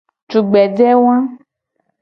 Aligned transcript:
Tugbeje 0.29 0.89
wa. 1.03 1.15